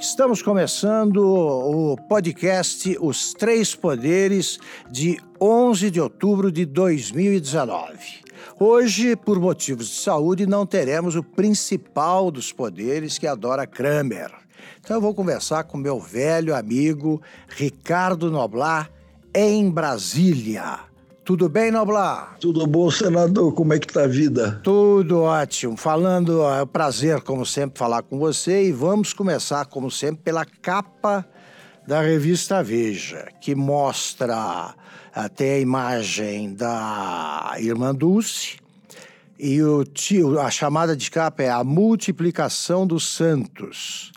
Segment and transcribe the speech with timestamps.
[0.00, 4.58] estamos começando o podcast Os Três Poderes
[4.90, 7.98] de 11 de outubro de 2019.
[8.58, 14.32] Hoje, por motivos de saúde, não teremos o principal dos poderes que adora Kramer.
[14.80, 18.90] Então eu vou conversar com meu velho amigo Ricardo Noblar
[19.34, 20.89] em Brasília.
[21.24, 22.36] Tudo bem, Noblar?
[22.40, 23.52] Tudo bom, senador?
[23.52, 24.60] Como é que tá a vida?
[24.64, 25.76] Tudo ótimo.
[25.76, 30.44] Falando, é um prazer, como sempre, falar com você e vamos começar, como sempre, pela
[30.44, 31.24] capa
[31.86, 34.74] da revista Veja, que mostra
[35.14, 38.58] até a imagem da irmã Dulce
[39.42, 44.12] e o tio, a chamada de capa é A Multiplicação dos Santos.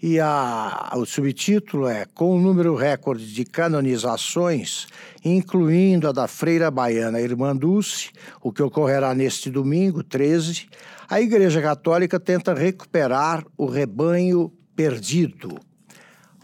[0.00, 4.86] E a, o subtítulo é Com o número recorde de canonizações,
[5.24, 8.10] incluindo a da freira baiana Irmã Dulce,
[8.40, 10.68] o que ocorrerá neste domingo, 13,
[11.10, 15.58] a Igreja Católica tenta recuperar o rebanho perdido.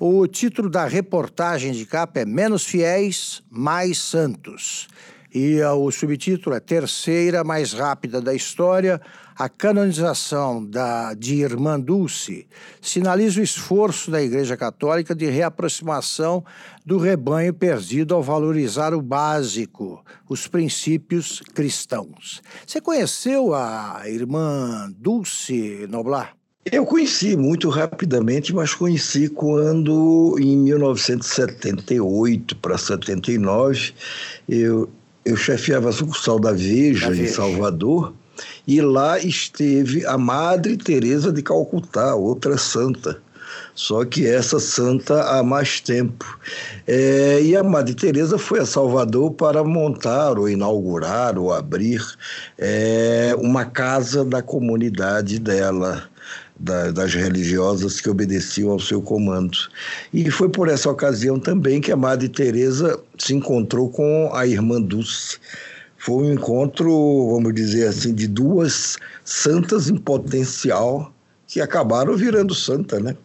[0.01, 4.89] O título da reportagem de capa é Menos Fiéis, Mais Santos.
[5.33, 9.01] E o subtítulo é Terceira mais rápida da história,
[9.37, 12.47] a canonização da, de Irmã Dulce
[12.81, 16.45] sinaliza o esforço da Igreja Católica de reaproximação
[16.87, 22.41] do rebanho perdido ao valorizar o básico, os princípios cristãos.
[22.67, 26.37] Você conheceu a Irmã Dulce Noblar?
[26.65, 33.93] Eu conheci muito rapidamente, mas conheci quando, em 1978 para 79,
[34.49, 34.89] eu,
[35.27, 37.25] eu chefiava a sucursal da Veja, da Veja.
[37.25, 38.15] em Salvador
[38.67, 43.23] e lá esteve a Madre Teresa de Calcutá, outra santa.
[43.75, 46.39] Só que essa santa há mais tempo.
[46.87, 52.01] É, e a Madre Teresa foi a Salvador para montar ou inaugurar ou abrir
[52.57, 56.09] é, uma casa da comunidade dela.
[56.57, 59.59] Da, das religiosas que obedeciam ao seu comando.
[60.13, 64.81] E foi por essa ocasião também que a Madre Teresa se encontrou com a irmã
[64.81, 65.37] Dulce,
[66.05, 66.91] foi um encontro,
[67.31, 71.11] vamos dizer assim, de duas santas em potencial
[71.47, 73.17] que acabaram virando santa, né?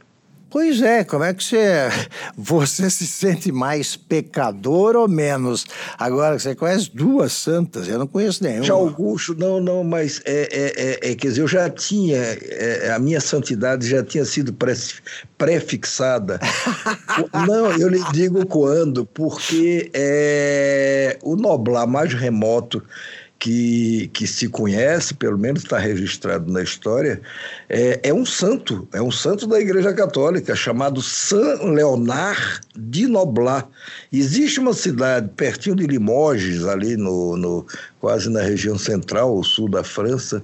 [0.49, 1.89] Pois é, como é que você,
[2.35, 5.63] você se sente mais pecador ou menos?
[5.95, 8.63] Agora, você conhece duas santas, eu não conheço nenhuma.
[8.63, 12.91] Já Augusto, não, não, mas é, é, é, é quer dizer, eu já tinha, é,
[12.91, 14.51] a minha santidade já tinha sido
[15.37, 16.39] prefixada.
[17.47, 22.83] não, eu lhe digo quando, porque é, o Noblar mais remoto
[23.39, 27.21] que, que se conhece, pelo menos está registrado na história,
[27.69, 33.65] é, é, um santo, é um santo da Igreja Católica, chamado São Leonard de Noblat.
[34.11, 37.65] Existe uma cidade pertinho de Limoges, ali no, no
[37.99, 40.41] quase na região central, ou sul da França,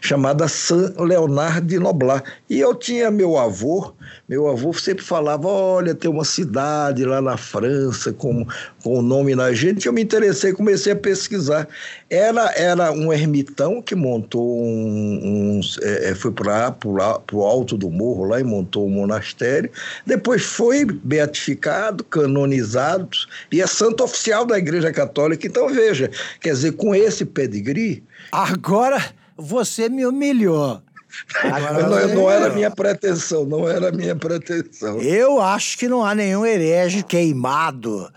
[0.00, 2.24] chamada Saint Leonard de Noblat.
[2.48, 3.92] E eu tinha meu avô,
[4.28, 8.46] meu avô sempre falava: olha, tem uma cidade lá na França com,
[8.82, 9.86] com o nome na gente.
[9.86, 11.68] Eu me interessei, comecei a pesquisar.
[12.08, 15.58] Era, era um ermitão que montou um.
[15.58, 16.74] um é, é foi para
[17.32, 19.70] o alto do morro lá e montou um monastério.
[20.06, 23.08] Depois foi beatificado, canonizado
[23.50, 25.46] e é santo oficial da Igreja Católica.
[25.46, 28.04] Então veja, quer dizer, com esse pedigree.
[28.30, 29.02] Agora
[29.36, 30.82] você me humilhou.
[31.42, 34.98] Agora, não, não, era minha pretensão, não era minha pretensão.
[35.00, 38.10] Eu acho que não há nenhum herege queimado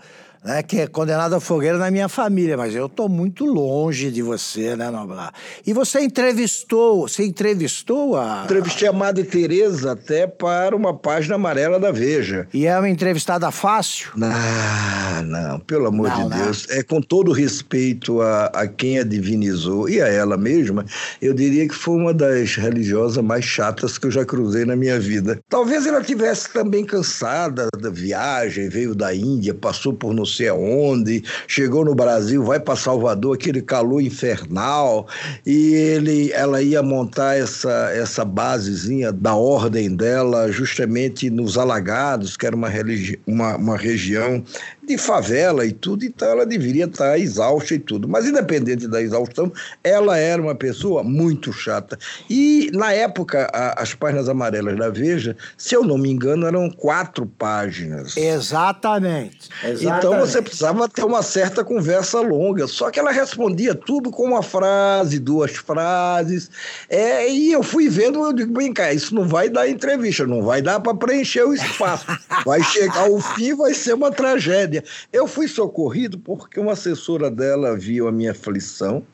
[0.46, 4.22] né, que é condenado à fogueira na minha família, mas eu estou muito longe de
[4.22, 5.32] você, né, Noblar?
[5.66, 8.42] E você entrevistou, você entrevistou a...
[8.44, 12.46] Entrevistei a Madre Teresa até para uma página amarela da Veja.
[12.54, 14.10] E é uma entrevistada fácil?
[14.22, 16.44] Ah, não, pelo amor não, de não.
[16.44, 16.68] Deus.
[16.70, 20.86] É com todo respeito a, a quem a divinizou e a ela mesma,
[21.20, 25.00] eu diria que foi uma das religiosas mais chatas que eu já cruzei na minha
[25.00, 25.40] vida.
[25.48, 31.22] Talvez ela tivesse também cansada da viagem, veio da Índia, passou por não sei aonde,
[31.46, 35.06] chegou no Brasil, vai para Salvador, aquele calor infernal,
[35.44, 42.46] e ele, ela ia montar essa, essa basezinha da ordem dela justamente nos Alagados, que
[42.46, 44.42] era uma, religi uma, uma região
[44.86, 48.08] de favela e tudo, então ela deveria estar exausta e tudo.
[48.08, 49.52] Mas, independente da exaustão,
[49.82, 51.98] ela era uma pessoa muito chata.
[52.30, 56.70] E, na época, a, as páginas amarelas da Veja, se eu não me engano, eram
[56.70, 58.16] quatro páginas.
[58.16, 59.48] Exatamente.
[59.62, 59.84] Exatamente.
[59.84, 62.66] Então você precisava ter uma certa conversa longa.
[62.66, 66.50] Só que ela respondia tudo com uma frase, duas frases.
[66.88, 70.42] É, e eu fui vendo, eu digo, bem cá, isso não vai dar entrevista, não
[70.42, 72.06] vai dar para preencher o espaço.
[72.44, 74.75] Vai chegar ao fim, vai ser uma tragédia.
[75.12, 79.04] Eu fui socorrido porque uma assessora dela viu a minha aflição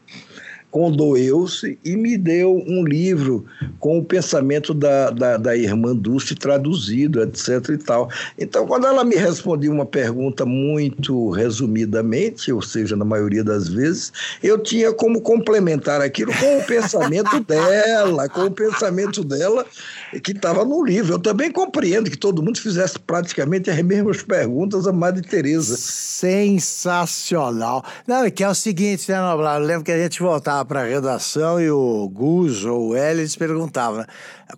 [0.72, 3.44] condoeu-se e me deu um livro
[3.78, 7.68] com o pensamento da, da, da, irmã Dulce traduzido, etc.
[7.68, 8.08] e tal.
[8.38, 14.12] Então, quando ela me respondia uma pergunta muito resumidamente, ou seja, na maioria das vezes,
[14.42, 19.66] eu tinha como complementar aquilo com o pensamento dela, com o pensamento dela
[20.20, 21.14] que estava no livro.
[21.14, 25.76] Eu também compreendo que todo mundo fizesse praticamente as mesmas perguntas a Madre Teresa.
[25.76, 27.84] Sensacional.
[28.06, 29.60] Não, que é o seguinte, né, Noblar?
[29.60, 33.36] Eu lembro que a gente voltava para a redação e o Gus ou o Ellis
[33.36, 34.06] perguntava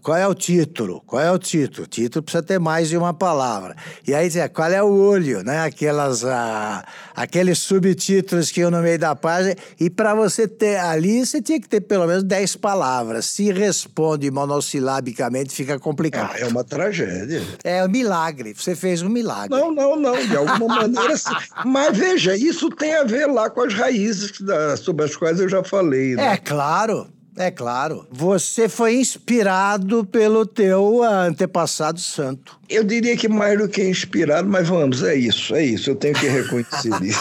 [0.03, 1.03] qual é o título?
[1.07, 1.85] Qual é o título?
[1.85, 3.77] O título precisa ter mais de uma palavra.
[4.07, 5.61] E aí dizia, qual é o olho, né?
[5.61, 6.85] Aquelas, ah,
[7.15, 9.55] aqueles subtítulos que iam no meio da página.
[9.79, 13.27] E para você ter ali, você tinha que ter pelo menos 10 palavras.
[13.27, 16.37] Se responde monossilabicamente, fica complicado.
[16.37, 17.43] É, é uma tragédia.
[17.63, 18.55] É um milagre.
[18.55, 19.51] Você fez um milagre.
[19.51, 20.15] Não, não, não.
[20.15, 21.15] De alguma maneira.
[21.65, 25.49] Mas veja, isso tem a ver lá com as raízes da, sobre as quais eu
[25.49, 26.15] já falei.
[26.15, 26.35] Né?
[26.35, 27.09] É claro.
[27.37, 28.07] É claro.
[28.13, 32.59] Você foi inspirado pelo teu antepassado santo.
[32.69, 35.91] Eu diria que mais do que inspirado, mas vamos, é isso, é isso.
[35.91, 37.21] Eu tenho que reconhecer isso.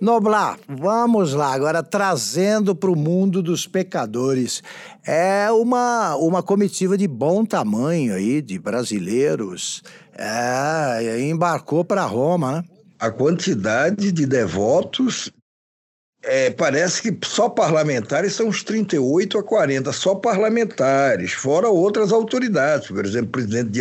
[0.00, 4.62] Noblar, vamos lá, agora trazendo para o mundo dos pecadores.
[5.06, 9.82] É uma, uma comitiva de bom tamanho aí, de brasileiros.
[10.16, 12.64] É, embarcou para Roma, né?
[12.98, 15.30] A quantidade de devotos
[16.26, 22.88] é, parece que só parlamentares são uns 38 a 40, só parlamentares, fora outras autoridades.
[22.88, 23.80] Por exemplo, o presidente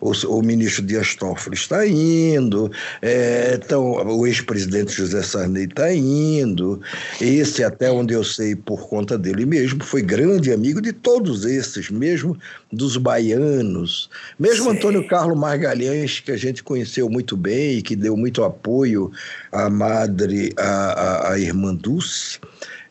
[0.00, 2.70] o, o, ministro Dias Toffoli está indo,
[3.02, 6.80] é, então, o ex-presidente José Sarney está indo.
[7.20, 11.90] Esse, até onde eu sei, por conta dele mesmo, foi grande amigo de todos esses,
[11.90, 12.36] mesmo
[12.74, 14.10] dos baianos.
[14.38, 14.76] Mesmo Sim.
[14.76, 19.10] Antônio Carlos Margalhães, que a gente conheceu muito bem e que deu muito apoio
[19.52, 22.38] à madre, à, à, à irmã Dulce.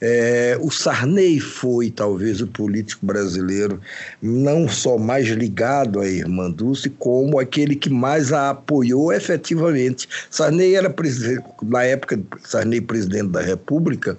[0.06, 3.80] É, o Sarney foi, talvez, o político brasileiro
[4.22, 10.10] não só mais ligado à irmã Dulce, como aquele que mais a apoiou efetivamente.
[10.30, 10.94] Sarney era
[11.64, 14.18] na época, Sarney presidente da República,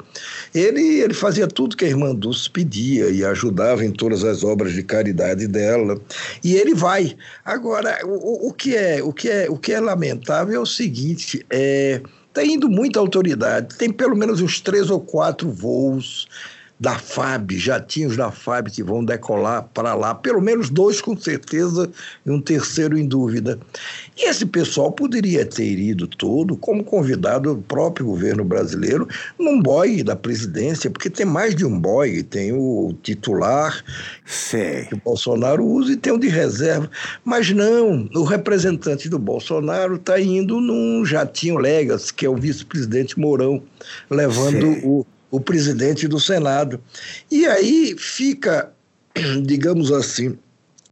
[0.55, 4.73] ele, ele fazia tudo que a irmã Dulce pedia e ajudava em todas as obras
[4.73, 6.01] de caridade dela.
[6.43, 7.15] E ele vai.
[7.45, 11.45] Agora, o, o, que, é, o, que, é, o que é lamentável é o seguinte:
[11.51, 12.01] é
[12.35, 16.27] Está indo muita autoridade, tem pelo menos uns três ou quatro voos
[16.85, 21.91] da FAB, jatinhos da FAB que vão decolar para lá, pelo menos dois com certeza
[22.27, 23.59] e um terceiro em dúvida.
[24.15, 29.09] E esse pessoal poderia ter ido todo como convidado do próprio governo brasileiro
[29.39, 33.83] num boy da presidência, porque tem mais de um boy, tem o titular
[34.27, 34.85] Sim.
[34.87, 36.91] que o Bolsonaro usa e tem o de reserva.
[37.25, 43.19] Mas não, o representante do Bolsonaro está indo num jatinho Legas, que é o vice-presidente
[43.19, 43.63] Mourão,
[44.11, 46.81] levando o o presidente do Senado.
[47.29, 48.71] E aí fica,
[49.43, 50.39] digamos assim,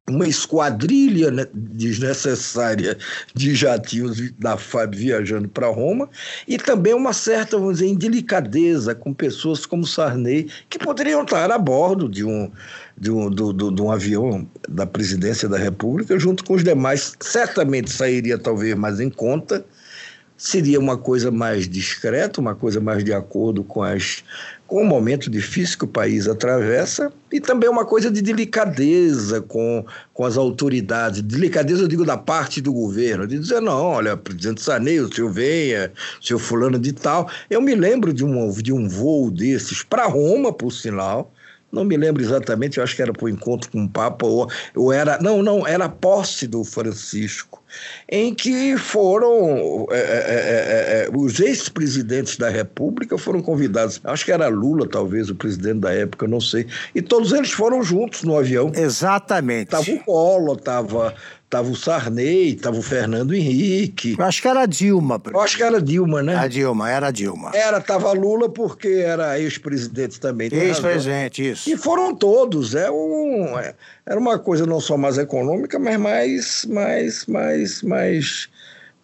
[0.09, 2.99] uma esquadrilha né, desnecessária
[3.33, 6.11] de jatinhos da FAB viajando para Roma
[6.49, 11.57] e também uma certa, vamos dizer, indelicadeza com pessoas como Sarney, que poderiam estar a
[11.57, 12.50] bordo de um,
[12.99, 17.14] de um, do, do, de um avião da presidência da República, junto com os demais.
[17.21, 19.64] Certamente sairia talvez mais em conta,
[20.37, 24.25] seria uma coisa mais discreta, uma coisa mais de acordo com, as,
[24.67, 29.85] com o momento difícil que o país atravessa e também uma coisa de delicadeza com,
[30.12, 31.23] com as autoridades.
[31.23, 35.31] Delicadeza, eu digo, da parte do governo, de dizer, não, olha, presidente Sarney, o senhor
[35.31, 37.31] venha, o senhor fulano de tal.
[37.49, 41.33] Eu me lembro de um, de um voo desses para Roma, por sinal,
[41.73, 44.47] não me lembro exatamente, eu acho que era para o encontro com o Papa, ou,
[44.77, 45.19] ou era.
[45.23, 47.62] Não, não, era a posse do Francisco,
[48.09, 49.87] em que foram.
[49.91, 54.00] É, é, é, é, é os ex-presidentes da República foram convidados.
[54.05, 56.67] Acho que era Lula, talvez, o presidente da época, não sei.
[56.95, 58.73] E todos eles foram juntos no avião.
[58.75, 59.75] Exatamente.
[59.75, 61.14] Estava o Collor, estava
[61.52, 64.17] Tava o Sarney, tava o Fernando Henrique.
[64.19, 65.21] Eu acho que era a Dilma.
[65.31, 66.35] Eu acho que era Dilma, né?
[66.35, 67.50] A Dilma, era a Dilma.
[67.52, 70.49] Era, tava Lula porque era ex-presidente também.
[70.50, 71.69] Ex-presidente, isso.
[71.69, 72.75] E foram todos.
[72.75, 73.75] É um, é,
[74.06, 78.49] era uma coisa não só mais econômica, mas mais, mais, mais, mais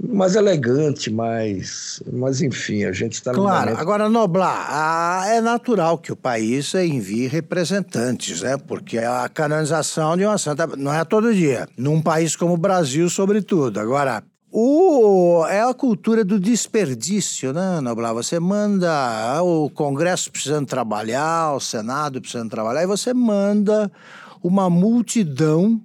[0.00, 2.00] mais elegante, mais.
[2.12, 3.80] Mas, enfim, a gente está Claro, momento...
[3.80, 8.56] agora, Noblar, ah, é natural que o país envie representantes, né?
[8.56, 11.68] Porque a canonização de uma santa não é todo dia.
[11.76, 13.80] Num país como o Brasil, sobretudo.
[13.80, 14.22] Agora.
[14.50, 18.14] O, é a cultura do desperdício, né, Noblar?
[18.14, 23.92] Você manda o Congresso precisando trabalhar, o Senado precisando trabalhar, e você manda
[24.42, 25.80] uma multidão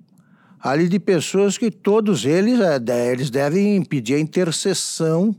[0.60, 5.36] ali de pessoas que todos eles, é, eles devem pedir a intercessão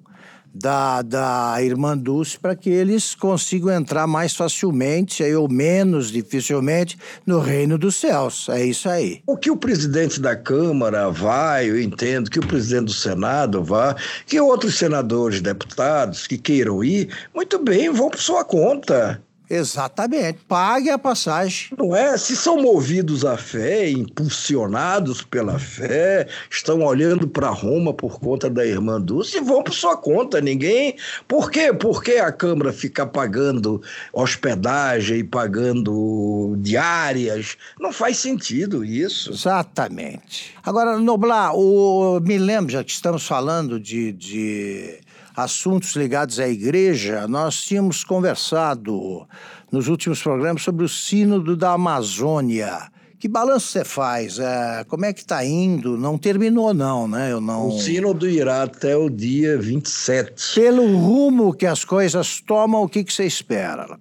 [0.55, 6.97] da, da irmã Dulce para que eles consigam entrar mais facilmente aí, ou menos dificilmente
[7.27, 8.49] no reino dos céus.
[8.49, 9.21] É isso aí.
[9.27, 13.97] O que o presidente da Câmara vai, eu entendo, que o presidente do Senado vá,
[14.27, 19.21] que outros senadores, deputados que queiram ir, muito bem, vão por sua conta.
[19.49, 20.39] Exatamente.
[20.49, 21.77] Pague a passagem.
[21.77, 22.17] Não é?
[22.17, 28.65] Se são movidos à fé, impulsionados pela fé, estão olhando para Roma por conta da
[28.65, 30.41] irmã Dulce, vão por sua conta.
[30.41, 30.97] Ninguém.
[31.29, 31.73] Por quê?
[31.73, 33.83] Por que a Câmara fica pagando
[34.13, 37.57] hospedagem e pagando diárias?
[37.79, 39.33] Não faz sentido isso.
[39.33, 40.55] Exatamente.
[40.63, 42.19] Agora, Noblar, o...
[42.21, 44.13] me lembro, já que estamos falando de...
[44.13, 45.04] de
[45.35, 49.27] assuntos ligados à igreja, nós tínhamos conversado
[49.71, 52.91] nos últimos programas sobre o Sínodo da Amazônia.
[53.19, 54.39] Que balanço você faz?
[54.39, 55.97] É, como é que está indo?
[55.97, 57.33] Não terminou, não, né?
[57.33, 57.69] Eu não...
[57.69, 60.55] O sínodo irá até o dia 27.
[60.55, 63.99] Pelo rumo que as coisas tomam, o que, que você espera?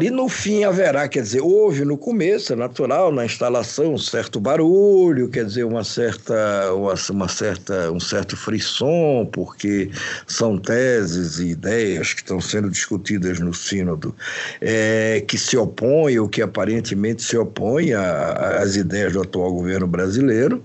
[0.00, 4.38] E no fim haverá, quer dizer, houve no começo, é natural, na instalação, um certo
[4.38, 6.34] barulho, quer dizer, uma certa,
[7.10, 9.90] uma certa, um certo frisson, porque
[10.26, 14.14] são teses e ideias que estão sendo discutidas no sínodo
[14.60, 20.62] é, que se opõem, ou que aparentemente se opõem às ideias do atual governo brasileiro.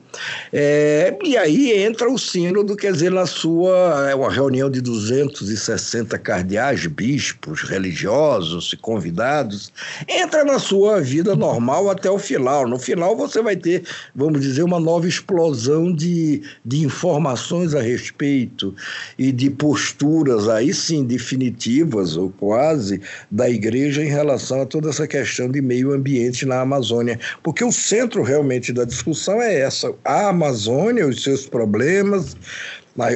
[0.52, 6.18] É, e aí entra o sínodo, quer dizer, na sua, é uma reunião de 260
[6.20, 9.72] cardeais, bispos, religiosos, se convidados,
[10.08, 12.68] entra na sua vida normal até o final.
[12.68, 13.84] No final você vai ter,
[14.16, 18.74] vamos dizer, uma nova explosão de, de informações a respeito
[19.18, 23.00] e de posturas aí sim definitivas ou quase
[23.30, 27.72] da igreja em relação a toda essa questão de meio ambiente na Amazônia, porque o
[27.72, 32.36] centro realmente da discussão é essa, a Amazônia, os seus problemas,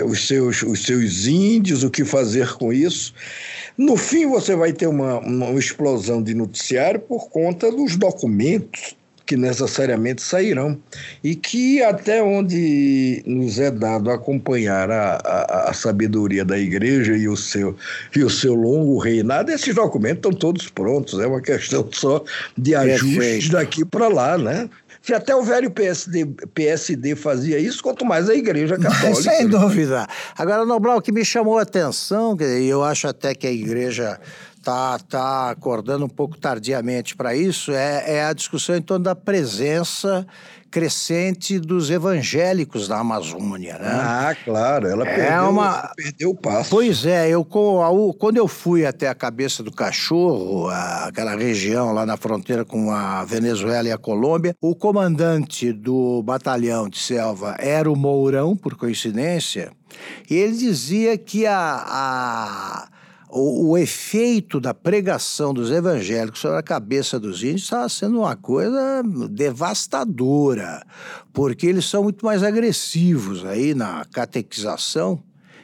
[0.05, 3.13] os seus, os seus índios, o que fazer com isso.
[3.77, 8.95] No fim, você vai ter uma, uma explosão de noticiário por conta dos documentos
[9.31, 10.77] que necessariamente sairão
[11.23, 17.29] e que até onde nos é dado acompanhar a, a, a, sabedoria da igreja e
[17.29, 17.77] o seu
[18.13, 21.17] e o seu longo reinado esses documentos estão todos prontos.
[21.17, 22.21] É uma questão só
[22.57, 24.69] de ajustes daqui para lá né
[25.01, 29.15] se até o velho PSD, PSD fazia isso, quanto mais a Igreja Católica.
[29.21, 30.07] Sem dúvida.
[30.37, 34.19] Agora, Noblar, o que me chamou a atenção, e eu acho até que a Igreja
[34.57, 39.15] está tá acordando um pouco tardiamente para isso, é, é a discussão em torno da
[39.15, 40.25] presença
[40.71, 43.91] crescente dos evangélicos da Amazônia, né?
[43.91, 45.91] Ah, claro, ela é perdeu, uma...
[45.95, 46.69] perdeu o passo.
[46.69, 52.15] Pois é, eu, quando eu fui até a Cabeça do Cachorro, aquela região lá na
[52.15, 57.95] fronteira com a Venezuela e a Colômbia, o comandante do batalhão de selva era o
[57.95, 59.73] Mourão, por coincidência,
[60.29, 62.87] e ele dizia que a, a
[63.31, 68.35] o, o, efeito da pregação dos evangélicos sobre a cabeça dos índios estava sendo uma
[68.35, 70.85] coisa devastadora,
[71.31, 75.23] porque eles são muito mais agressivos aí na catequização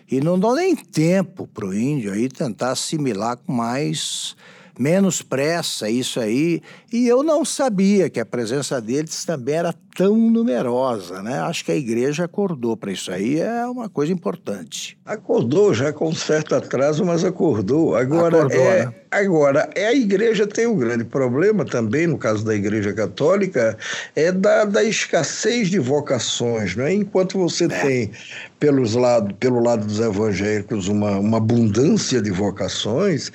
[0.09, 4.35] e não dão nem tempo para o índio aí tentar assimilar com mais
[4.79, 6.61] menos pressa isso aí.
[6.91, 11.39] E eu não sabia que a presença deles também era tão numerosa, né?
[11.39, 14.95] Acho que a igreja acordou para isso aí, é uma coisa importante.
[15.03, 17.95] Acordou já com certo atraso, mas acordou.
[17.95, 18.93] Agora acordou, é, né?
[19.09, 23.77] agora é a igreja tem um grande problema também no caso da igreja católica
[24.15, 26.93] é da, da escassez de vocações, não é?
[26.93, 27.67] Enquanto você é.
[27.67, 28.11] tem
[28.59, 33.31] pelos lado, pelo lado dos evangélicos uma, uma abundância de vocações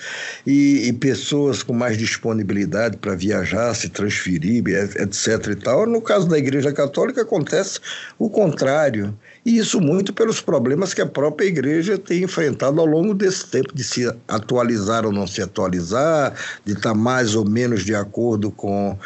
[0.46, 5.48] e, e pessoas com mais disponibilidade para viajar, se transferir, etc.
[5.50, 5.86] e tal.
[5.86, 7.78] No caso da Igreja Católica acontece
[8.18, 9.16] o contrário.
[9.44, 13.74] E isso muito pelos problemas que a própria igreja tem enfrentado ao longo desse tempo,
[13.74, 16.32] de se atualizar ou não se atualizar,
[16.64, 18.96] de estar mais ou menos de acordo com,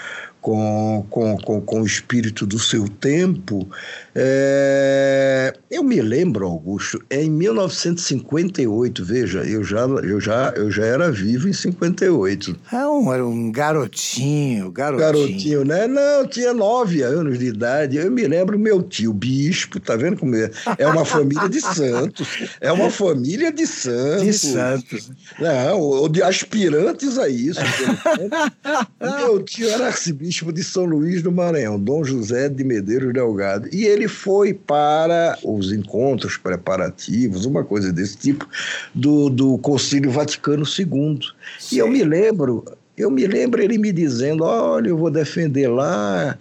[0.46, 3.68] com, com, com, com o espírito do seu tempo.
[4.14, 10.86] É, eu me lembro, Augusto, é em 1958, veja, eu já, eu já, eu já
[10.86, 12.56] era vivo em 58.
[12.72, 15.12] É um, era um garotinho, garotinho.
[15.12, 15.88] Garotinho, né?
[15.88, 17.96] Não, tinha nove anos de idade.
[17.96, 20.48] Eu me lembro meu tio, bispo, tá vendo como é?
[20.78, 22.28] É uma família de santos.
[22.60, 24.22] É uma família de santos.
[24.22, 25.10] De santos.
[25.40, 27.58] Não, ou de aspirantes a isso.
[29.02, 33.68] meu tio era arcebispo de São Luís do Maranhão, Dom José de Medeiros Delgado.
[33.72, 38.48] E ele foi para os encontros preparativos, uma coisa desse tipo,
[38.94, 41.18] do, do Concílio Vaticano II.
[41.58, 41.76] Sim.
[41.76, 42.64] E eu me lembro,
[42.96, 46.38] eu me lembro ele me dizendo: olha, eu vou defender lá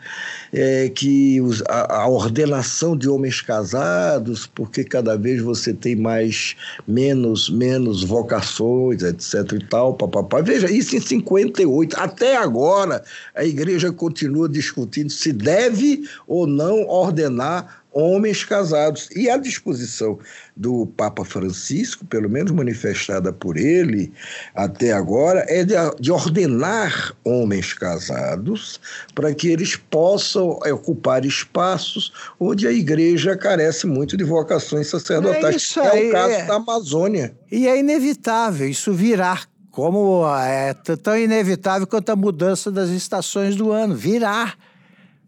[0.53, 6.55] é, que os, a, a, ordenação de homens casados, porque cada vez você tem mais
[6.87, 9.51] menos menos vocações, etc.
[9.53, 10.41] e tal, papapá.
[10.41, 11.99] Veja, isso em 58.
[11.99, 13.03] Até agora,
[13.35, 19.09] a igreja continua discutindo se deve ou não ordenar homens casados.
[19.15, 20.19] E a disposição
[20.55, 24.11] do Papa Francisco, pelo menos manifestada por ele
[24.53, 28.81] até agora, é de, de ordenar homens casados
[29.15, 35.73] para que eles possam ocupar espaços onde a igreja carece muito de vocações sacerdotais.
[35.77, 36.45] É, aí, é o caso é...
[36.45, 37.33] da Amazônia.
[37.49, 39.39] E é inevitável isso virá
[39.71, 44.57] como é tão inevitável quanto a mudança das estações do ano, virar.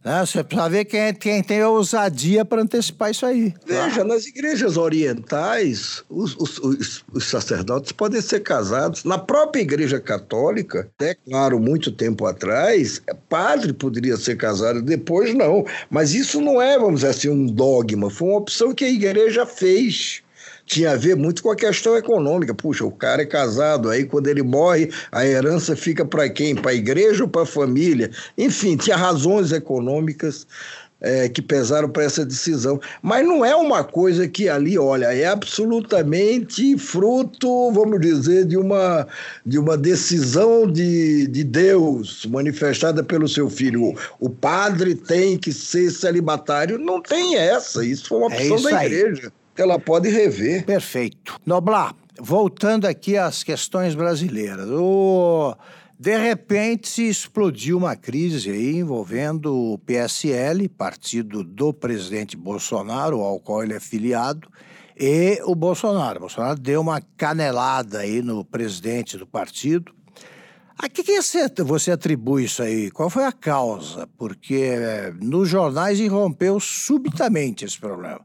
[0.04, 0.26] Né?
[0.26, 3.54] Você precisa ver quem, quem tem a ousadia para antecipar isso aí.
[3.66, 9.04] Veja, nas igrejas orientais, os, os, os, os, sacerdotes podem ser casados.
[9.04, 15.66] Na própria igreja católica, é claro, muito tempo atrás, padre poderia ser casado, depois não.
[15.90, 19.46] Mas isso não é, vamos dizer assim, um dogma, foi uma opção que a igreja
[19.46, 20.22] fez
[20.68, 22.54] tinha a ver muito com a questão econômica.
[22.54, 26.54] Puxa, o cara é casado, aí quando ele morre, a herança fica para quem?
[26.54, 28.12] Para a igreja ou para a família?
[28.38, 30.46] Enfim, tinha razões econômicas
[31.00, 32.80] é, que pesaram para essa decisão.
[33.02, 39.08] Mas não é uma coisa que ali, olha, é absolutamente fruto, vamos dizer, de uma,
[39.46, 43.84] de uma decisão de, de Deus manifestada pelo seu filho.
[43.84, 46.78] O, o padre tem que ser celibatário.
[46.78, 49.28] Não tem essa, isso foi uma é opção é da igreja.
[49.28, 50.66] Aí ela pode rever.
[50.66, 51.40] Perfeito.
[51.46, 54.68] Noblar, voltando aqui às questões brasileiras.
[54.70, 55.56] O...
[56.00, 63.64] De repente explodiu uma crise aí envolvendo o PSL, partido do presidente Bolsonaro, ao qual
[63.64, 64.48] ele é filiado,
[64.96, 66.18] e o Bolsonaro.
[66.18, 69.92] O Bolsonaro deu uma canelada aí no presidente do partido.
[70.78, 71.20] A que, que
[71.64, 72.92] você atribui isso aí?
[72.92, 74.08] Qual foi a causa?
[74.20, 78.22] Porque eh, nos jornais irrompeu subitamente esse problema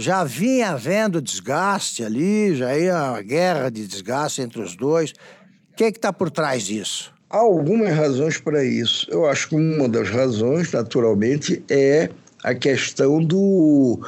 [0.00, 5.10] já vinha havendo desgaste ali, já ia uma guerra de desgaste entre os dois.
[5.10, 7.12] O que é está por trás disso?
[7.28, 9.06] Há algumas razões para isso.
[9.10, 12.08] Eu acho que uma das razões, naturalmente, é
[12.42, 14.00] a questão do,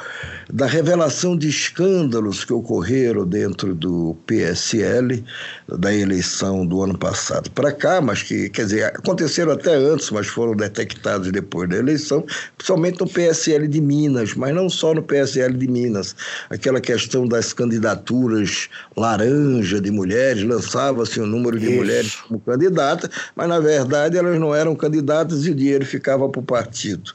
[0.51, 5.23] da revelação de escândalos que ocorreram dentro do PSL
[5.67, 10.27] da eleição do ano passado para cá, mas que, quer dizer, aconteceram até antes, mas
[10.27, 12.25] foram detectados depois da eleição,
[12.57, 16.15] principalmente no PSL de Minas, mas não só no PSL de Minas.
[16.49, 21.75] Aquela questão das candidaturas laranja de mulheres, lançava-se um número de Isso.
[21.75, 26.41] mulheres como candidatas, mas na verdade elas não eram candidatas e o dinheiro ficava para
[26.41, 27.11] o partido.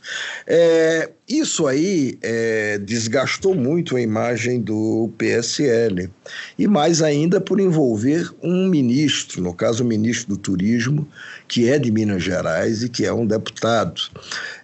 [0.47, 6.11] É, isso aí é, desgastou muito a imagem do PSL.
[6.59, 11.07] E mais ainda por envolver um ministro, no caso o ministro do Turismo,
[11.47, 14.01] que é de Minas Gerais e que é um deputado.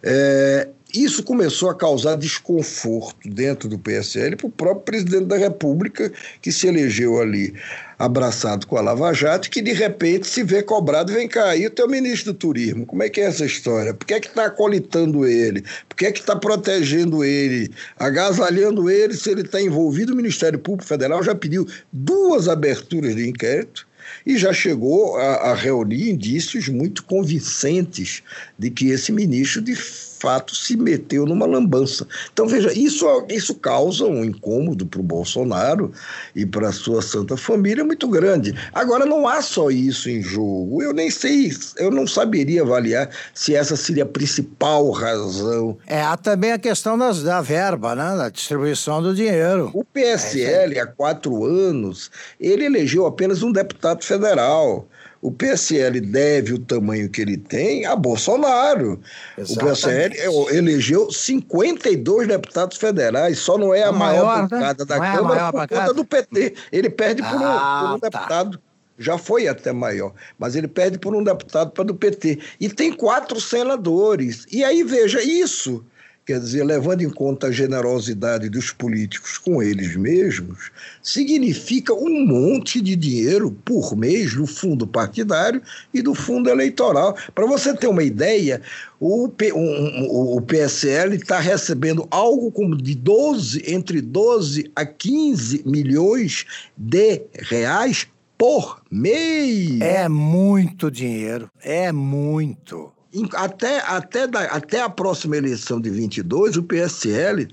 [0.02, 6.12] É, isso começou a causar desconforto dentro do PSL para o próprio presidente da República,
[6.40, 7.52] que se elegeu ali
[7.98, 11.70] abraçado com a Lava Jato, que de repente se vê cobrado, vem cá, aí o
[11.70, 13.94] teu ministro do turismo, como é que é essa história?
[13.94, 15.62] Por que é que está acolitando ele?
[15.88, 17.70] Por que é que está protegendo ele?
[17.98, 20.12] Agasalhando ele se ele está envolvido?
[20.12, 23.86] O Ministério Público Federal já pediu duas aberturas de inquérito
[24.26, 28.22] e já chegou a, a reunir indícios muito convincentes
[28.58, 29.74] de que esse ministro de
[30.18, 32.06] fato se meteu numa lambança.
[32.32, 35.92] Então, veja, isso, isso causa um incômodo para o Bolsonaro
[36.34, 38.54] e para a sua santa família muito grande.
[38.72, 40.82] Agora, não há só isso em jogo.
[40.82, 45.76] Eu nem sei, eu não saberia avaliar se essa seria a principal razão.
[45.86, 48.16] É, há também a questão das, da verba, né?
[48.16, 49.70] da distribuição do dinheiro.
[49.74, 54.88] O PSL, é há quatro anos, ele elegeu apenas um deputado federal.
[55.24, 59.00] O PSL deve o tamanho que ele tem a Bolsonaro.
[59.38, 59.58] Exatamente.
[59.58, 64.48] O PSL é, elegeu 52 deputados federais, só não é a, a maior, maior né?
[64.50, 64.88] bancada né?
[64.88, 65.80] da não Câmara é por bancada.
[65.80, 66.54] conta do PT.
[66.70, 68.08] Ele perde ah, por, um, por um, ah, tá.
[68.10, 68.60] deputado.
[68.98, 72.38] já foi até maior, mas ele perde por um deputado para do PT.
[72.60, 74.44] E tem quatro senadores.
[74.52, 75.82] E aí, veja, isso
[76.24, 80.70] quer dizer, levando em conta a generosidade dos políticos com eles mesmos,
[81.02, 85.60] significa um monte de dinheiro por mês do fundo partidário
[85.92, 87.16] e do fundo eleitoral.
[87.34, 88.62] Para você ter uma ideia,
[88.98, 95.62] o, P, um, o PSL está recebendo algo como de 12, entre 12 a 15
[95.66, 98.06] milhões de reais
[98.38, 99.80] por mês.
[99.80, 102.93] É muito dinheiro, é muito
[103.34, 107.48] até, até, da, até a próxima eleição de 22, o PSL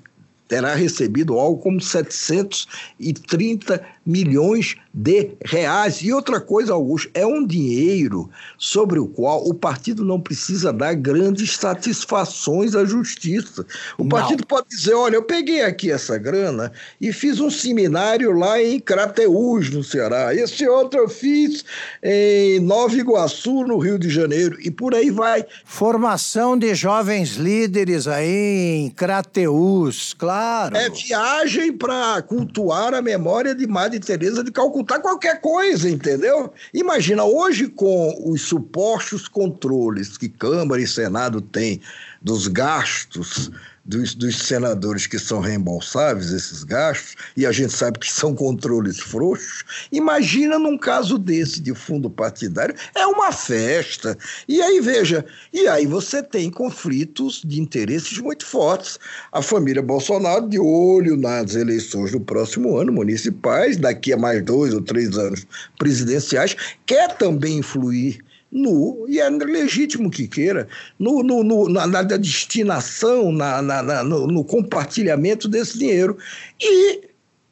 [0.48, 6.02] terá recebido algo como 730 milhões de reais.
[6.02, 10.94] E outra coisa, Augusto, é um dinheiro sobre o qual o partido não precisa dar
[10.96, 13.66] grandes satisfações à justiça.
[13.98, 14.10] O não.
[14.10, 18.80] partido pode dizer: olha, eu peguei aqui essa grana e fiz um seminário lá em
[18.80, 20.36] Crateús, no Ceará.
[20.36, 21.64] Esse outro eu fiz
[22.04, 25.46] em Nova Iguaçu, no Rio de Janeiro, e por aí vai.
[25.64, 30.76] Formação de jovens líderes aí em Crateús, claro.
[30.76, 36.52] É viagem para cultuar a memória de Madre Teresa de Calcutá ocultar qualquer coisa, entendeu?
[36.74, 41.80] Imagina, hoje com os supostos controles que Câmara e Senado têm
[42.22, 43.52] dos gastos
[43.84, 49.00] dos, dos, senadores que são reembolsáveis, esses gastos, e a gente sabe que são controles
[49.00, 54.18] frouxos, imagina num caso desse de fundo partidário, é uma festa.
[54.48, 59.00] E aí, veja, e aí você tem conflitos de interesses muito fortes.
[59.32, 64.74] A família Bolsonaro de olho nas eleições do próximo ano, municipais, daqui a mais dois
[64.74, 65.46] ou três anos
[65.78, 68.20] presidenciais, quer também influir
[68.52, 70.68] no, e é legítimo que queira,
[71.00, 76.18] no, no, no na, na, destinação, na, na, no, no compartilhamento desse dinheiro.
[76.60, 77.02] E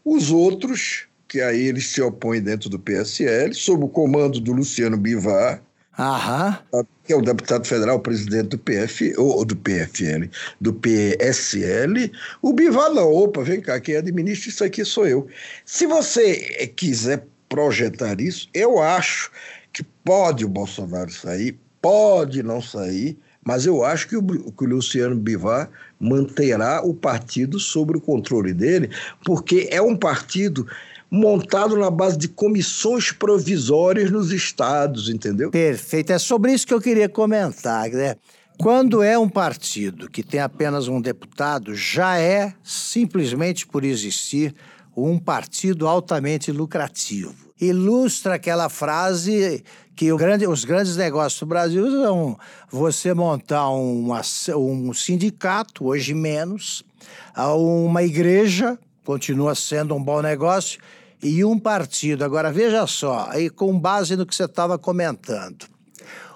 [0.03, 4.97] os outros, que aí eles se opõem dentro do PSL, sob o comando do Luciano
[4.97, 5.61] Bivar,
[5.97, 6.57] Aham.
[7.05, 12.89] que é o deputado federal, presidente do PF, ou do PFL, do PSL, o Bivar
[12.93, 15.27] não, opa, vem cá, quem administra isso aqui sou eu.
[15.65, 19.29] Se você quiser projetar isso, eu acho
[20.09, 25.15] pode o Bolsonaro sair, pode não sair, mas eu acho que o, que o Luciano
[25.15, 25.69] Bivar
[25.99, 28.89] manterá o partido sob o controle dele,
[29.23, 30.65] porque é um partido
[31.11, 35.51] montado na base de comissões provisórias nos estados, entendeu?
[35.51, 36.11] Perfeito.
[36.11, 38.15] É sobre isso que eu queria comentar, né?
[38.57, 44.55] Quando é um partido que tem apenas um deputado, já é simplesmente por existir
[45.05, 49.63] um partido altamente lucrativo ilustra aquela frase
[49.95, 52.39] que grande, os grandes negócios do Brasil são
[52.71, 54.21] você montar uma,
[54.55, 56.83] um sindicato, hoje menos,
[57.35, 60.79] uma igreja, continua sendo um bom negócio,
[61.21, 62.23] e um partido.
[62.23, 65.65] Agora, veja só, aí com base no que você estava comentando.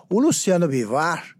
[0.10, 1.33] O Luciano Bivar,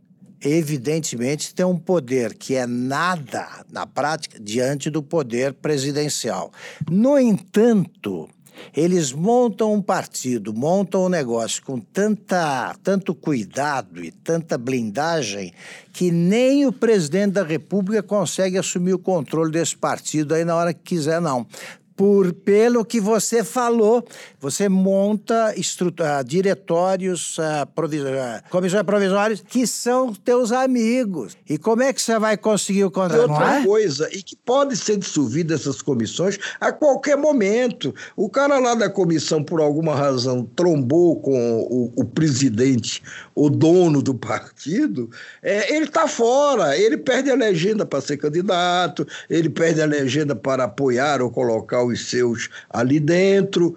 [0.44, 6.52] evidentemente, tem um poder que é nada, na prática, diante do poder presidencial.
[6.90, 8.30] No entanto,
[8.76, 15.54] eles montam um partido, montam um negócio com tanta, tanto cuidado e tanta blindagem
[15.92, 20.74] que nem o presidente da República consegue assumir o controle desse partido aí na hora
[20.74, 21.48] que quiser, não
[21.96, 24.06] por pelo que você falou,
[24.40, 31.38] você monta uh, diretórios, uh, provisórios, comissões provisórias que são teus amigos.
[31.48, 33.32] E como é que você vai conseguir o contrato?
[33.32, 33.64] Outra é?
[33.64, 37.94] coisa, e que pode ser dissolvida essas comissões a qualquer momento.
[38.16, 43.04] O cara lá da comissão, por alguma razão, trombou com o, o presidente,
[43.36, 45.10] o dono do partido,
[45.42, 50.36] é, ele está fora, ele perde a legenda para ser candidato, ele perde a legenda
[50.36, 53.76] para apoiar ou colocar os seus ali dentro.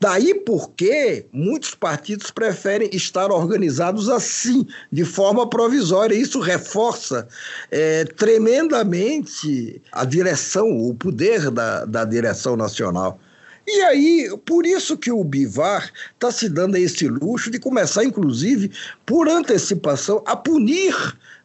[0.00, 6.14] Daí porque muitos partidos preferem estar organizados assim, de forma provisória.
[6.14, 7.26] Isso reforça
[7.70, 13.18] é, tremendamente a direção, o poder da, da direção nacional.
[13.66, 18.70] E aí, por isso que o Bivar está se dando esse luxo de começar, inclusive,
[19.06, 20.94] por antecipação, a punir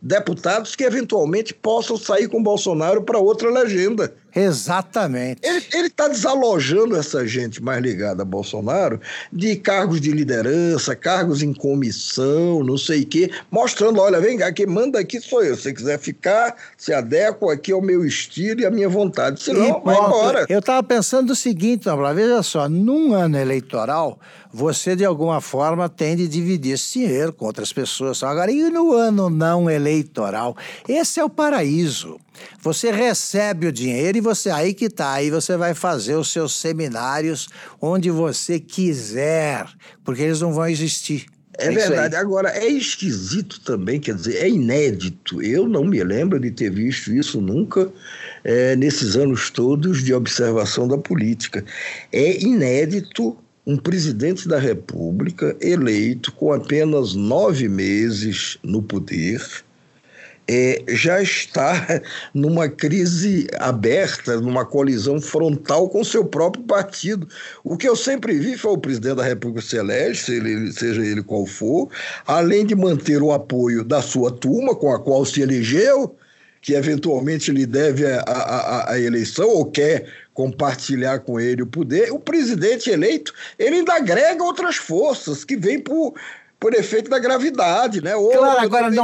[0.01, 4.13] deputados que eventualmente possam sair com Bolsonaro para outra legenda.
[4.39, 5.41] Exatamente.
[5.43, 8.99] Ele está desalojando essa gente mais ligada a Bolsonaro
[9.31, 14.51] de cargos de liderança, cargos em comissão, não sei o quê, mostrando: olha, vem cá,
[14.51, 15.55] quem manda aqui sou eu.
[15.55, 19.41] Se você quiser ficar, se adequa aqui ao meu estilo e à minha vontade.
[19.41, 20.45] Senão, vai embora.
[20.47, 24.19] Eu estava pensando o seguinte, Noblar, veja só: num ano eleitoral,
[24.51, 28.23] você de alguma forma tem de dividir esse dinheiro com outras pessoas.
[28.23, 30.55] Agora, e no ano não eleitoral?
[30.87, 32.19] Esse é o paraíso.
[32.61, 36.53] Você recebe o dinheiro e você aí que tá, aí você vai fazer os seus
[36.59, 37.47] seminários
[37.81, 39.65] onde você quiser,
[40.03, 41.25] porque eles não vão existir.
[41.59, 42.15] É, verdade.
[42.15, 45.41] Agora, é esquisito também, quer dizer, é inédito.
[45.41, 47.91] Eu não me lembro de ter visto isso nunca
[48.43, 51.63] é, nesses anos todos de observação da política.
[52.13, 59.41] É inédito um presidente da República eleito com apenas nove meses no poder
[60.51, 62.01] é, já está
[62.33, 67.29] numa crise aberta, numa colisão frontal com seu próprio partido.
[67.63, 71.45] O que eu sempre vi foi o presidente da República Celeste, ele, seja ele qual
[71.45, 71.87] for,
[72.25, 76.15] além de manter o apoio da sua turma, com a qual se elegeu,
[76.61, 82.11] que eventualmente lhe deve a, a, a eleição ou quer compartilhar com ele o poder,
[82.11, 86.13] o presidente eleito, ele ainda agrega outras forças que vêm por,
[86.59, 88.15] por efeito da gravidade, né?
[88.15, 89.03] Ou, claro, agora, não,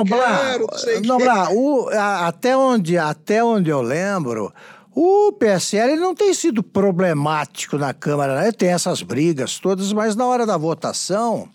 [1.03, 4.53] Noblar, o, até, onde, até onde eu lembro,
[4.93, 8.51] o PSL não tem sido problemático na Câmara, né?
[8.51, 11.49] tem essas brigas todas, mas na hora da votação,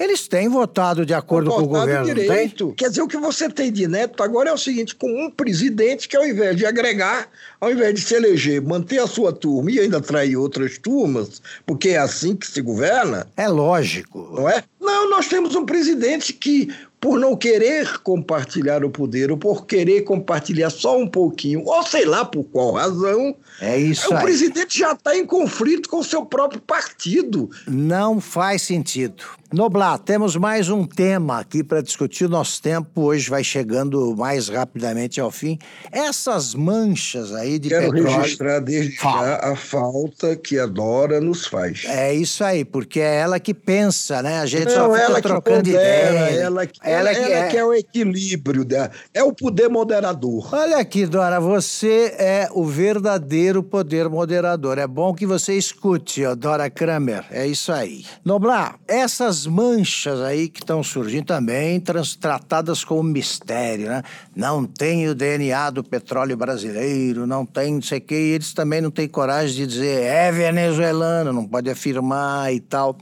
[0.00, 2.06] eles têm votado de acordo com o governo.
[2.06, 2.72] Direito.
[2.74, 6.08] Quer dizer, o que você tem de neto agora é o seguinte: com um presidente
[6.08, 7.28] que, ao invés de agregar,
[7.60, 11.90] ao invés de se eleger, manter a sua turma e ainda atrair outras turmas, porque
[11.90, 13.28] é assim que se governa.
[13.36, 14.30] É lógico.
[14.34, 14.64] Não é?
[14.80, 20.02] Não, nós temos um presidente que por não querer compartilhar o poder, ou por querer
[20.02, 24.22] compartilhar só um pouquinho, ou sei lá por qual razão, é isso o aí.
[24.22, 27.48] presidente já está em conflito com o seu próprio partido.
[27.66, 29.24] Não faz sentido.
[29.52, 32.28] Noblar, temos mais um tema aqui para discutir.
[32.28, 35.58] Nosso tempo hoje vai chegando mais rapidamente ao fim.
[35.90, 38.16] Essas manchas aí de Quero petróleo...
[38.16, 41.82] registrar desde já a falta que a Dora nos faz.
[41.88, 44.38] É isso aí, porque é ela que pensa, né?
[44.38, 46.40] A gente Não, só fica ela trocando que pondera, ideia.
[46.42, 47.48] Ela que ela, ela, ela é.
[47.48, 48.90] quer o equilíbrio, dela.
[49.12, 50.54] é o poder moderador.
[50.54, 54.78] Olha aqui, Dora, você é o verdadeiro poder moderador.
[54.78, 57.24] É bom que você escute, ó, Dora Kramer.
[57.30, 58.04] É isso aí.
[58.24, 61.82] Noblar, essas manchas aí que estão surgindo também,
[62.20, 64.02] tratadas como mistério, né?
[64.34, 68.52] Não tem o DNA do petróleo brasileiro, não tem não sei o quê, e eles
[68.52, 72.96] também não têm coragem de dizer é venezuelano, não pode afirmar e tal.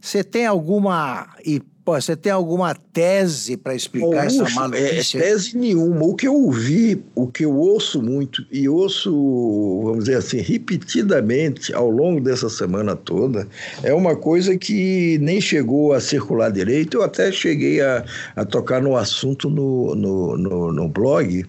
[0.00, 1.28] Você tem alguma
[1.84, 5.18] Pô, você tem alguma tese para explicar essa maluquice?
[5.18, 6.04] É, tese nenhuma.
[6.04, 9.10] O que eu ouvi, o que eu ouço muito, e ouço,
[9.82, 13.48] vamos dizer assim, repetidamente ao longo dessa semana toda,
[13.82, 16.98] é uma coisa que nem chegou a circular direito.
[16.98, 18.04] Eu até cheguei a,
[18.36, 21.44] a tocar no assunto no, no, no, no blog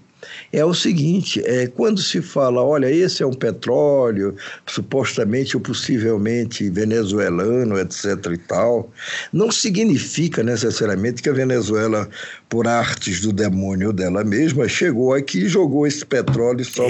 [0.52, 6.70] é o seguinte: é, quando se fala, olha, esse é um petróleo, supostamente ou possivelmente
[6.70, 8.06] venezuelano, etc.
[8.34, 8.92] e tal,
[9.32, 12.10] não significa necessariamente que a Venezuela,
[12.50, 16.84] por artes do demônio dela mesma, chegou aqui e jogou esse petróleo só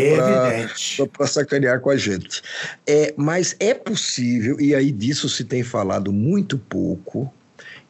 [1.07, 2.41] para sacanear com a gente.
[2.87, 7.31] É, mas é possível, e aí disso se tem falado muito pouco,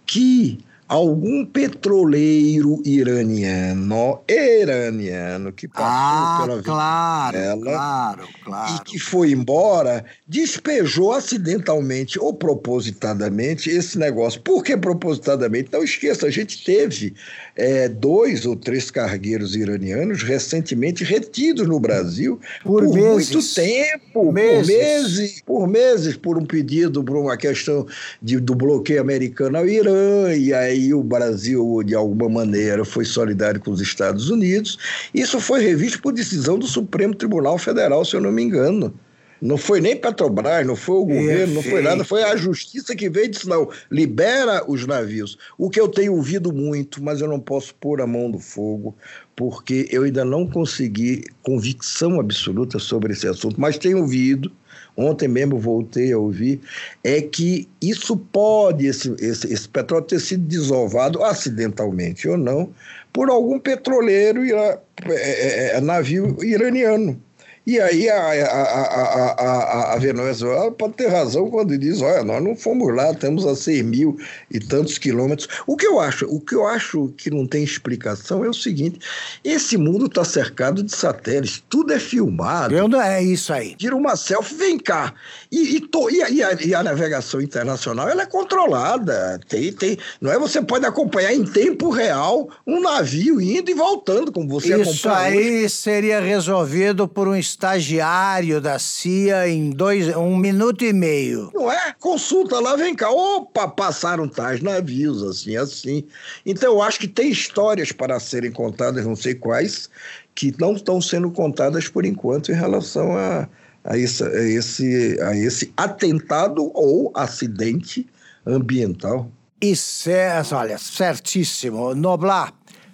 [0.06, 0.60] que
[0.94, 8.76] algum petroleiro iraniano, iraniano, que passou ah, pela claro, Venezuela claro, claro.
[8.76, 14.40] e que foi embora, despejou acidentalmente ou propositadamente esse negócio.
[14.42, 15.72] Por que propositadamente?
[15.74, 17.16] Não esqueça, a gente teve
[17.56, 24.68] é, dois ou três cargueiros iranianos recentemente retidos no Brasil por, por muito tempo, meses.
[24.68, 27.86] por meses, por meses, por um pedido, por uma questão
[28.22, 33.06] de, do bloqueio americano ao Irã, e aí aí o Brasil, de alguma maneira, foi
[33.06, 34.78] solidário com os Estados Unidos.
[35.14, 38.94] Isso foi revisto por decisão do Supremo Tribunal Federal, se eu não me engano.
[39.44, 43.10] Não foi nem Petrobras, não foi o governo, não foi nada, foi a justiça que
[43.10, 45.38] veio e disse: não, libera os navios.
[45.58, 48.96] O que eu tenho ouvido muito, mas eu não posso pôr a mão no fogo,
[49.36, 54.50] porque eu ainda não consegui convicção absoluta sobre esse assunto, mas tenho ouvido
[54.96, 56.62] ontem mesmo voltei a ouvir,
[57.04, 62.70] é que isso pode, esse, esse, esse petróleo ter sido desovado acidentalmente ou não,
[63.12, 67.20] por algum petroleiro, é, é, é, navio iraniano.
[67.66, 72.58] E aí a, a, a, a, Venezuela pode ter razão quando diz, olha, nós não
[72.58, 74.18] fomos lá, estamos a 6 mil
[74.52, 75.48] e tantos quilômetros.
[75.66, 79.00] O que eu acho, o que eu acho que não tem explicação é o seguinte:
[79.46, 82.76] esse mundo está cercado de satélites, tudo é filmado.
[82.76, 83.76] Eu não, é isso aí.
[83.76, 85.14] Tira uma selfie, vem cá.
[85.50, 89.40] E, e, to, e, a, e, a, navegação internacional ela é controlada.
[89.48, 90.38] Tem, tem, não é?
[90.38, 95.70] Você pode acompanhar em tempo real um navio indo e voltando, como você Isso aí
[95.70, 101.52] seria resolvido por um estagiário da CIA em dois, um minuto e meio.
[101.54, 101.94] Não é?
[102.00, 103.10] Consulta lá, vem cá.
[103.10, 106.04] Opa, passaram tais navios, assim, assim.
[106.46, 109.90] Então, eu acho que tem histórias para serem contadas, não sei quais,
[110.36, 113.48] que não estão sendo contadas por enquanto em relação a,
[113.84, 118.08] a, esse, a, esse, a esse atentado ou acidente
[118.46, 119.30] ambiental.
[119.62, 121.96] Isso é, olha, certíssimo.
[121.96, 122.54] Noblar,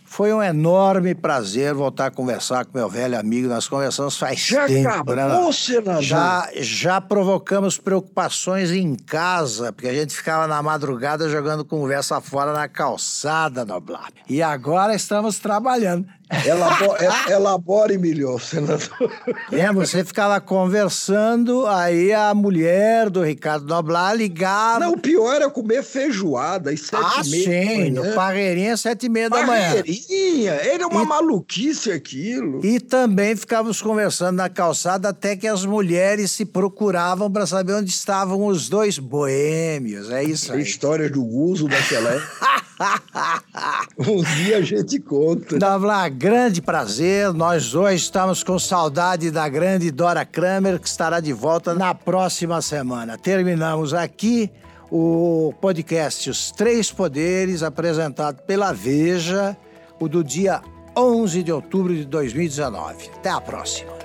[0.09, 3.47] foi um enorme prazer voltar a conversar com meu velho amigo.
[3.47, 5.51] Nós conversamos faz Já tempo, acabou, né?
[5.53, 6.01] senador?
[6.01, 12.51] Já, já provocamos preocupações em casa, porque a gente ficava na madrugada jogando conversa fora
[12.51, 14.09] na calçada, Noblar.
[14.27, 16.07] E agora estamos trabalhando.
[16.45, 19.11] Elabore, elabore melhor, senador.
[19.51, 24.79] É, você ficava conversando, aí a mulher do Ricardo Noblar ligava.
[24.85, 28.13] Não, o pior era comer feijoada às sete ah, e meia sim, no.
[28.13, 29.69] Parreirinha, sete e meia da manhã.
[29.69, 32.63] Barreirinha, Era uma E- maluquice aquilo.
[32.63, 37.89] E também ficávamos conversando na calçada até que as mulheres se procuravam para saber onde
[37.89, 40.11] estavam os dois boêmios.
[40.11, 40.61] É isso aí.
[40.61, 42.59] Histórias do uso daquela época.
[43.99, 45.57] um dia a gente conta.
[45.57, 47.33] Noblar, grande prazer.
[47.33, 52.61] Nós hoje estamos com saudade da grande Dora Kramer, que estará de volta na próxima
[52.61, 53.17] semana.
[53.17, 54.49] Terminamos aqui
[54.89, 59.57] o podcast Os Três Poderes, apresentado pela Veja,
[59.99, 60.61] o do dia
[60.97, 63.09] 11 de outubro de 2019.
[63.15, 63.98] Até a próxima.